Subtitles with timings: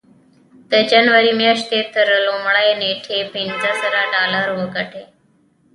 [0.71, 5.05] د جنوري مياشتې تر لومړۍ نېټې پينځه زره ډالر وګټئ.